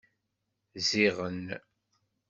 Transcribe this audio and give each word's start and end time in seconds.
Ziɣen. 0.87 1.45